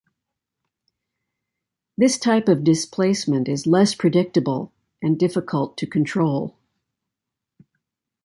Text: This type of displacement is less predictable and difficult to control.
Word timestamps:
This 1.95 2.17
type 2.17 2.47
of 2.49 2.63
displacement 2.63 3.47
is 3.47 3.67
less 3.67 3.93
predictable 3.93 4.71
and 4.99 5.15
difficult 5.15 5.77
to 5.77 5.85
control. 5.85 6.57